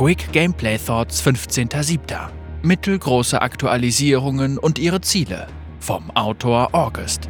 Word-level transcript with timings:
Quick 0.00 0.32
Gameplay 0.32 0.78
Thoughts 0.78 1.22
15.07. 1.22 2.30
Mittelgroße 2.62 3.42
Aktualisierungen 3.42 4.56
und 4.56 4.78
ihre 4.78 5.02
Ziele 5.02 5.46
vom 5.78 6.10
Autor 6.12 6.74
August. 6.74 7.28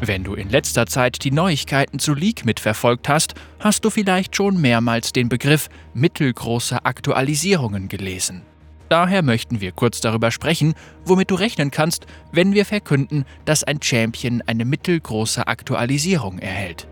Wenn 0.00 0.22
du 0.22 0.34
in 0.34 0.50
letzter 0.50 0.84
Zeit 0.84 1.24
die 1.24 1.30
Neuigkeiten 1.30 1.98
zu 1.98 2.12
League 2.12 2.44
mitverfolgt 2.44 3.08
hast, 3.08 3.32
hast 3.58 3.86
du 3.86 3.88
vielleicht 3.88 4.36
schon 4.36 4.60
mehrmals 4.60 5.14
den 5.14 5.30
Begriff 5.30 5.70
mittelgroße 5.94 6.84
Aktualisierungen 6.84 7.88
gelesen. 7.88 8.42
Daher 8.90 9.22
möchten 9.22 9.62
wir 9.62 9.72
kurz 9.72 10.02
darüber 10.02 10.30
sprechen, 10.30 10.74
womit 11.06 11.30
du 11.30 11.36
rechnen 11.36 11.70
kannst, 11.70 12.04
wenn 12.32 12.52
wir 12.52 12.66
verkünden, 12.66 13.24
dass 13.46 13.64
ein 13.64 13.80
Champion 13.80 14.42
eine 14.42 14.66
mittelgroße 14.66 15.46
Aktualisierung 15.46 16.38
erhält. 16.38 16.86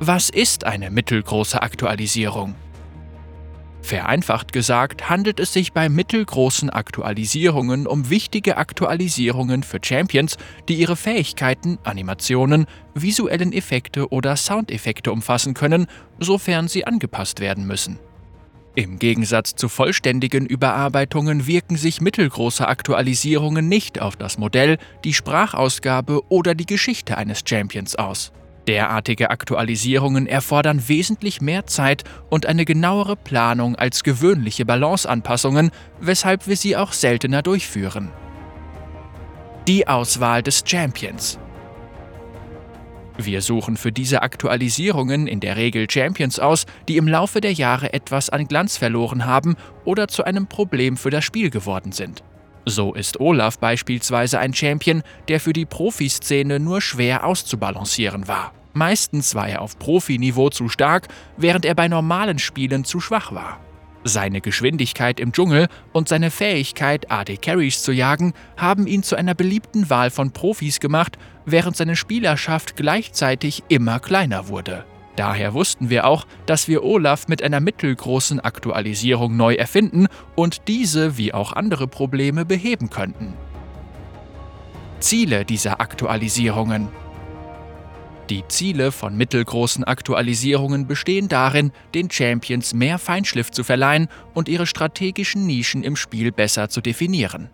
Was 0.00 0.28
ist 0.28 0.64
eine 0.64 0.90
mittelgroße 0.90 1.62
Aktualisierung? 1.62 2.54
Vereinfacht 3.80 4.52
gesagt 4.52 5.08
handelt 5.08 5.40
es 5.40 5.54
sich 5.54 5.72
bei 5.72 5.88
mittelgroßen 5.88 6.68
Aktualisierungen 6.68 7.86
um 7.86 8.10
wichtige 8.10 8.58
Aktualisierungen 8.58 9.62
für 9.62 9.78
Champions, 9.82 10.36
die 10.68 10.74
ihre 10.74 10.96
Fähigkeiten, 10.96 11.78
Animationen, 11.82 12.66
visuellen 12.94 13.54
Effekte 13.54 14.10
oder 14.10 14.36
Soundeffekte 14.36 15.10
umfassen 15.10 15.54
können, 15.54 15.86
sofern 16.18 16.68
sie 16.68 16.86
angepasst 16.86 17.40
werden 17.40 17.66
müssen. 17.66 17.98
Im 18.74 18.98
Gegensatz 18.98 19.54
zu 19.54 19.70
vollständigen 19.70 20.44
Überarbeitungen 20.44 21.46
wirken 21.46 21.78
sich 21.78 22.02
mittelgroße 22.02 22.68
Aktualisierungen 22.68 23.66
nicht 23.66 24.02
auf 24.02 24.14
das 24.16 24.36
Modell, 24.36 24.76
die 25.04 25.14
Sprachausgabe 25.14 26.20
oder 26.28 26.54
die 26.54 26.66
Geschichte 26.66 27.16
eines 27.16 27.44
Champions 27.46 27.96
aus. 27.96 28.32
Derartige 28.66 29.30
Aktualisierungen 29.30 30.26
erfordern 30.26 30.88
wesentlich 30.88 31.40
mehr 31.40 31.66
Zeit 31.66 32.04
und 32.28 32.46
eine 32.46 32.64
genauere 32.64 33.16
Planung 33.16 33.76
als 33.76 34.02
gewöhnliche 34.02 34.64
Balanceanpassungen, 34.64 35.70
weshalb 36.00 36.48
wir 36.48 36.56
sie 36.56 36.76
auch 36.76 36.92
seltener 36.92 37.42
durchführen. 37.42 38.10
Die 39.68 39.86
Auswahl 39.86 40.42
des 40.42 40.64
Champions 40.66 41.38
wir 43.18 43.40
suchen 43.40 43.76
für 43.76 43.92
diese 43.92 44.22
Aktualisierungen 44.22 45.26
in 45.26 45.40
der 45.40 45.56
Regel 45.56 45.88
Champions 45.90 46.38
aus, 46.38 46.66
die 46.86 46.98
im 46.98 47.08
Laufe 47.08 47.40
der 47.40 47.52
Jahre 47.52 47.92
etwas 47.92 48.28
an 48.28 48.46
Glanz 48.46 48.76
verloren 48.76 49.24
haben 49.24 49.56
oder 49.84 50.08
zu 50.08 50.24
einem 50.24 50.46
Problem 50.46 50.96
für 50.96 51.10
das 51.10 51.24
Spiel 51.24 51.48
geworden 51.50 51.92
sind. 51.92 52.22
So 52.68 52.94
ist 52.94 53.20
Olaf 53.20 53.58
beispielsweise 53.60 54.40
ein 54.40 54.52
Champion, 54.52 55.04
der 55.28 55.38
für 55.38 55.52
die 55.52 55.64
Profiszene 55.64 56.58
nur 56.58 56.80
schwer 56.80 57.24
auszubalancieren 57.24 58.26
war. 58.26 58.52
Meistens 58.72 59.36
war 59.36 59.48
er 59.48 59.62
auf 59.62 59.78
Profiniveau 59.78 60.50
zu 60.50 60.68
stark, 60.68 61.06
während 61.36 61.64
er 61.64 61.76
bei 61.76 61.86
normalen 61.86 62.40
Spielen 62.40 62.84
zu 62.84 62.98
schwach 62.98 63.32
war. 63.32 63.60
Seine 64.02 64.40
Geschwindigkeit 64.40 65.20
im 65.20 65.32
Dschungel 65.32 65.68
und 65.92 66.08
seine 66.08 66.32
Fähigkeit, 66.32 67.10
AD 67.10 67.36
Carries 67.38 67.82
zu 67.82 67.92
jagen, 67.92 68.34
haben 68.56 68.86
ihn 68.88 69.04
zu 69.04 69.14
einer 69.16 69.34
beliebten 69.34 69.88
Wahl 69.88 70.10
von 70.10 70.32
Profis 70.32 70.80
gemacht, 70.80 71.18
während 71.44 71.76
seine 71.76 71.94
Spielerschaft 71.94 72.76
gleichzeitig 72.76 73.62
immer 73.68 74.00
kleiner 74.00 74.48
wurde. 74.48 74.84
Daher 75.16 75.54
wussten 75.54 75.88
wir 75.88 76.06
auch, 76.06 76.26
dass 76.44 76.68
wir 76.68 76.84
Olaf 76.84 77.26
mit 77.26 77.42
einer 77.42 77.60
mittelgroßen 77.60 78.38
Aktualisierung 78.38 79.36
neu 79.36 79.54
erfinden 79.54 80.08
und 80.34 80.68
diese 80.68 81.16
wie 81.16 81.32
auch 81.32 81.54
andere 81.54 81.88
Probleme 81.88 82.44
beheben 82.44 82.90
könnten. 82.90 83.32
Ziele 85.00 85.44
dieser 85.44 85.80
Aktualisierungen 85.80 86.88
die 88.28 88.42
Ziele 88.48 88.90
von 88.90 89.16
mittelgroßen 89.16 89.84
Aktualisierungen 89.84 90.88
bestehen 90.88 91.28
darin, 91.28 91.70
den 91.94 92.10
Champions 92.10 92.74
mehr 92.74 92.98
Feinschliff 92.98 93.52
zu 93.52 93.62
verleihen 93.62 94.08
und 94.34 94.48
ihre 94.48 94.66
strategischen 94.66 95.46
Nischen 95.46 95.84
im 95.84 95.94
Spiel 95.94 96.32
besser 96.32 96.68
zu 96.68 96.80
definieren. 96.80 97.50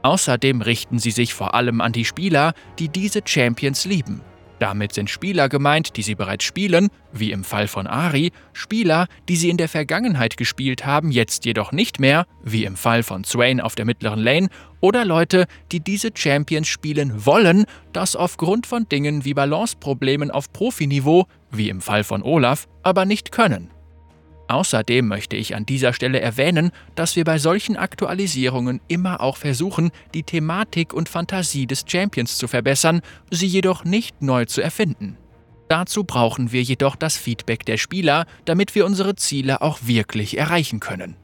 Außerdem 0.00 0.62
richten 0.62 0.98
sie 0.98 1.10
sich 1.10 1.34
vor 1.34 1.52
allem 1.52 1.82
an 1.82 1.92
die 1.92 2.06
Spieler, 2.06 2.54
die 2.78 2.88
diese 2.88 3.20
Champions 3.26 3.84
lieben 3.84 4.22
damit 4.58 4.92
sind 4.92 5.10
Spieler 5.10 5.48
gemeint, 5.48 5.96
die 5.96 6.02
sie 6.02 6.14
bereits 6.14 6.44
spielen, 6.44 6.88
wie 7.12 7.32
im 7.32 7.44
Fall 7.44 7.68
von 7.68 7.86
Ari, 7.86 8.32
Spieler, 8.52 9.06
die 9.28 9.36
sie 9.36 9.50
in 9.50 9.56
der 9.56 9.68
Vergangenheit 9.68 10.36
gespielt 10.36 10.86
haben, 10.86 11.10
jetzt 11.10 11.44
jedoch 11.44 11.72
nicht 11.72 12.00
mehr, 12.00 12.26
wie 12.42 12.64
im 12.64 12.76
Fall 12.76 13.02
von 13.02 13.24
Swain 13.24 13.60
auf 13.60 13.74
der 13.74 13.84
mittleren 13.84 14.20
Lane, 14.20 14.48
oder 14.80 15.04
Leute, 15.04 15.46
die 15.72 15.80
diese 15.80 16.10
Champions 16.14 16.68
spielen 16.68 17.26
wollen, 17.26 17.64
das 17.92 18.16
aufgrund 18.16 18.66
von 18.66 18.88
Dingen 18.88 19.24
wie 19.24 19.34
Balanceproblemen 19.34 20.30
auf 20.30 20.52
Profiniveau, 20.52 21.26
wie 21.50 21.68
im 21.68 21.80
Fall 21.80 22.04
von 22.04 22.22
Olaf, 22.22 22.68
aber 22.82 23.04
nicht 23.04 23.32
können. 23.32 23.70
Außerdem 24.48 25.08
möchte 25.08 25.36
ich 25.36 25.56
an 25.56 25.66
dieser 25.66 25.92
Stelle 25.92 26.20
erwähnen, 26.20 26.70
dass 26.94 27.16
wir 27.16 27.24
bei 27.24 27.38
solchen 27.38 27.76
Aktualisierungen 27.76 28.80
immer 28.86 29.20
auch 29.20 29.36
versuchen, 29.36 29.90
die 30.14 30.22
Thematik 30.22 30.94
und 30.94 31.08
Fantasie 31.08 31.66
des 31.66 31.84
Champions 31.86 32.38
zu 32.38 32.46
verbessern, 32.46 33.00
sie 33.30 33.46
jedoch 33.46 33.84
nicht 33.84 34.22
neu 34.22 34.44
zu 34.44 34.60
erfinden. 34.60 35.16
Dazu 35.68 36.04
brauchen 36.04 36.52
wir 36.52 36.62
jedoch 36.62 36.94
das 36.94 37.16
Feedback 37.16 37.64
der 37.66 37.76
Spieler, 37.76 38.26
damit 38.44 38.74
wir 38.76 38.86
unsere 38.86 39.16
Ziele 39.16 39.62
auch 39.62 39.80
wirklich 39.82 40.38
erreichen 40.38 40.78
können. 40.78 41.16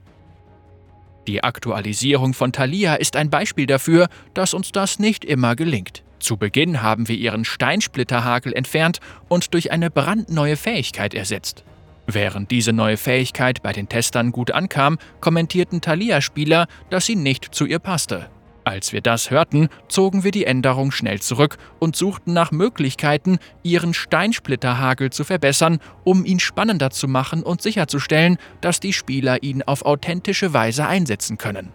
Die 1.27 1.41
Aktualisierung 1.41 2.33
von 2.33 2.51
Thalia 2.51 2.95
ist 2.95 3.15
ein 3.15 3.29
Beispiel 3.29 3.65
dafür, 3.65 4.09
dass 4.33 4.53
uns 4.53 4.73
das 4.73 4.99
nicht 4.99 5.23
immer 5.23 5.55
gelingt. 5.55 6.03
Zu 6.19 6.35
Beginn 6.35 6.81
haben 6.81 7.07
wir 7.07 7.15
ihren 7.15 7.45
Steinsplitterhagel 7.45 8.53
entfernt 8.53 8.99
und 9.29 9.53
durch 9.53 9.71
eine 9.71 9.89
brandneue 9.89 10.57
Fähigkeit 10.57 11.13
ersetzt. 11.13 11.63
Während 12.05 12.51
diese 12.51 12.73
neue 12.73 12.97
Fähigkeit 12.97 13.63
bei 13.63 13.71
den 13.71 13.87
Testern 13.87 14.31
gut 14.31 14.51
ankam, 14.51 14.97
kommentierten 15.21 15.81
Thalia-Spieler, 15.81 16.67
dass 16.89 17.05
sie 17.05 17.15
nicht 17.15 17.55
zu 17.55 17.65
ihr 17.65 17.79
passte. 17.79 18.29
Als 18.65 18.93
wir 18.93 19.01
das 19.01 19.29
hörten, 19.29 19.67
zogen 19.89 20.23
wir 20.23 20.31
die 20.31 20.45
Änderung 20.45 20.91
schnell 20.91 21.21
zurück 21.21 21.57
und 21.79 21.97
suchten 21.97 22.31
nach 22.31 22.51
Möglichkeiten, 22.51 23.39
ihren 23.61 23.93
Steinsplitterhagel 23.93 25.09
zu 25.09 25.25
verbessern, 25.25 25.79
um 26.05 26.23
ihn 26.23 26.39
spannender 26.39 26.89
zu 26.89 27.09
machen 27.09 27.43
und 27.43 27.61
sicherzustellen, 27.61 28.37
dass 28.61 28.79
die 28.79 28.93
Spieler 28.93 29.43
ihn 29.43 29.63
auf 29.63 29.85
authentische 29.85 30.53
Weise 30.53 30.87
einsetzen 30.87 31.37
können. 31.37 31.73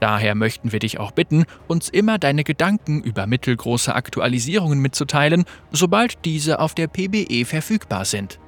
Daher 0.00 0.34
möchten 0.34 0.72
wir 0.72 0.78
dich 0.78 0.98
auch 0.98 1.10
bitten, 1.10 1.44
uns 1.68 1.88
immer 1.88 2.18
deine 2.18 2.44
Gedanken 2.44 3.02
über 3.02 3.26
mittelgroße 3.26 3.94
Aktualisierungen 3.94 4.78
mitzuteilen, 4.78 5.44
sobald 5.70 6.24
diese 6.24 6.60
auf 6.60 6.74
der 6.74 6.86
PBE 6.86 7.44
verfügbar 7.44 8.04
sind. 8.04 8.38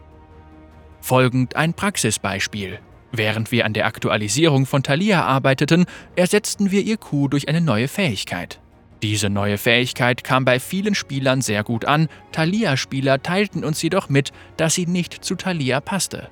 Folgend 1.00 1.56
ein 1.56 1.74
Praxisbeispiel. 1.74 2.78
Während 3.12 3.52
wir 3.52 3.64
an 3.64 3.72
der 3.72 3.86
Aktualisierung 3.86 4.66
von 4.66 4.82
Thalia 4.82 5.24
arbeiteten, 5.24 5.86
ersetzten 6.16 6.70
wir 6.70 6.82
ihr 6.82 6.98
Q 6.98 7.28
durch 7.28 7.48
eine 7.48 7.60
neue 7.60 7.88
Fähigkeit. 7.88 8.60
Diese 9.02 9.30
neue 9.30 9.58
Fähigkeit 9.58 10.24
kam 10.24 10.44
bei 10.44 10.58
vielen 10.58 10.94
Spielern 10.94 11.40
sehr 11.40 11.62
gut 11.62 11.84
an, 11.84 12.08
Thalia-Spieler 12.32 13.22
teilten 13.22 13.64
uns 13.64 13.80
jedoch 13.80 14.08
mit, 14.08 14.32
dass 14.56 14.74
sie 14.74 14.86
nicht 14.86 15.24
zu 15.24 15.36
Thalia 15.36 15.80
passte. 15.80 16.28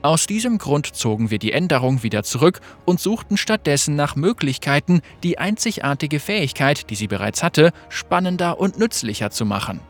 Aus 0.00 0.26
diesem 0.26 0.58
Grund 0.58 0.94
zogen 0.94 1.30
wir 1.30 1.38
die 1.38 1.52
Änderung 1.52 2.02
wieder 2.02 2.22
zurück 2.22 2.60
und 2.84 3.00
suchten 3.00 3.36
stattdessen 3.36 3.96
nach 3.96 4.16
Möglichkeiten, 4.16 5.00
die 5.22 5.38
einzigartige 5.38 6.20
Fähigkeit, 6.20 6.88
die 6.90 6.94
sie 6.94 7.08
bereits 7.08 7.42
hatte, 7.42 7.72
spannender 7.88 8.58
und 8.60 8.78
nützlicher 8.78 9.30
zu 9.30 9.44
machen. 9.44 9.80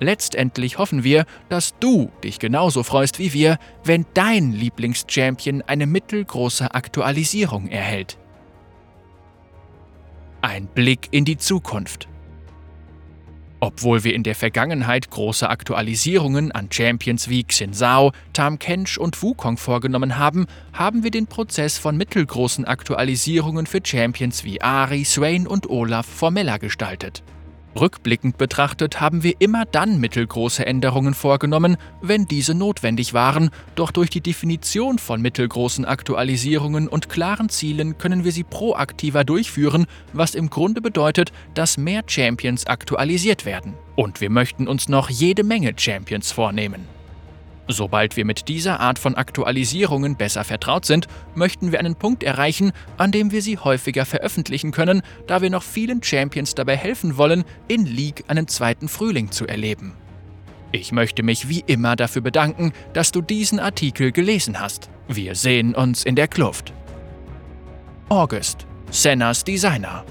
Letztendlich 0.00 0.78
hoffen 0.78 1.04
wir, 1.04 1.26
dass 1.50 1.78
du 1.78 2.10
dich 2.24 2.38
genauso 2.38 2.82
freust 2.82 3.18
wie 3.18 3.34
wir, 3.34 3.58
wenn 3.84 4.06
dein 4.14 4.52
Lieblingschampion 4.52 5.62
eine 5.62 5.86
mittelgroße 5.86 6.74
Aktualisierung 6.74 7.68
erhält. 7.68 8.16
Ein 10.40 10.66
Blick 10.66 11.08
in 11.10 11.26
die 11.26 11.36
Zukunft. 11.36 12.08
Obwohl 13.62 14.04
wir 14.04 14.14
in 14.14 14.22
der 14.22 14.34
Vergangenheit 14.34 15.10
große 15.10 15.46
Aktualisierungen 15.46 16.50
an 16.50 16.68
Champions 16.72 17.28
wie 17.28 17.44
Xin 17.44 17.74
Zhao, 17.74 18.12
Tam 18.32 18.58
Kench 18.58 18.98
und 18.98 19.22
Wukong 19.22 19.58
vorgenommen 19.58 20.16
haben, 20.16 20.46
haben 20.72 21.04
wir 21.04 21.10
den 21.10 21.26
Prozess 21.26 21.76
von 21.76 21.98
mittelgroßen 21.98 22.64
Aktualisierungen 22.64 23.66
für 23.66 23.80
Champions 23.84 24.44
wie 24.44 24.62
Ari, 24.62 25.04
Swain 25.04 25.46
und 25.46 25.68
Olaf 25.68 26.06
formeller 26.06 26.58
gestaltet. 26.58 27.22
Rückblickend 27.78 28.36
betrachtet 28.36 29.00
haben 29.00 29.22
wir 29.22 29.34
immer 29.38 29.64
dann 29.64 30.00
mittelgroße 30.00 30.66
Änderungen 30.66 31.14
vorgenommen, 31.14 31.76
wenn 32.02 32.26
diese 32.26 32.54
notwendig 32.54 33.14
waren, 33.14 33.50
doch 33.76 33.92
durch 33.92 34.10
die 34.10 34.20
Definition 34.20 34.98
von 34.98 35.22
mittelgroßen 35.22 35.84
Aktualisierungen 35.84 36.88
und 36.88 37.08
klaren 37.08 37.48
Zielen 37.48 37.96
können 37.96 38.24
wir 38.24 38.32
sie 38.32 38.44
proaktiver 38.44 39.22
durchführen, 39.24 39.86
was 40.12 40.34
im 40.34 40.50
Grunde 40.50 40.80
bedeutet, 40.80 41.32
dass 41.54 41.78
mehr 41.78 42.02
Champions 42.06 42.66
aktualisiert 42.66 43.44
werden. 43.46 43.74
Und 43.94 44.20
wir 44.20 44.30
möchten 44.30 44.66
uns 44.66 44.88
noch 44.88 45.08
jede 45.08 45.44
Menge 45.44 45.72
Champions 45.76 46.32
vornehmen. 46.32 46.99
Sobald 47.72 48.16
wir 48.16 48.24
mit 48.24 48.48
dieser 48.48 48.80
Art 48.80 48.98
von 48.98 49.14
Aktualisierungen 49.14 50.16
besser 50.16 50.42
vertraut 50.42 50.84
sind, 50.84 51.06
möchten 51.34 51.70
wir 51.70 51.78
einen 51.78 51.94
Punkt 51.94 52.24
erreichen, 52.24 52.72
an 52.96 53.12
dem 53.12 53.30
wir 53.30 53.42
sie 53.42 53.58
häufiger 53.58 54.04
veröffentlichen 54.04 54.72
können, 54.72 55.02
da 55.28 55.40
wir 55.40 55.50
noch 55.50 55.62
vielen 55.62 56.02
Champions 56.02 56.56
dabei 56.56 56.76
helfen 56.76 57.16
wollen, 57.16 57.44
in 57.68 57.86
League 57.86 58.24
einen 58.26 58.48
zweiten 58.48 58.88
Frühling 58.88 59.30
zu 59.30 59.46
erleben. 59.46 59.94
Ich 60.72 60.90
möchte 60.90 61.22
mich 61.22 61.48
wie 61.48 61.62
immer 61.66 61.94
dafür 61.94 62.22
bedanken, 62.22 62.72
dass 62.92 63.12
du 63.12 63.20
diesen 63.20 63.60
Artikel 63.60 64.10
gelesen 64.12 64.60
hast. 64.60 64.90
Wir 65.08 65.34
sehen 65.34 65.74
uns 65.74 66.04
in 66.04 66.16
der 66.16 66.28
Kluft. 66.28 66.72
August, 68.08 68.66
Sennas 68.90 69.44
Designer. 69.44 70.04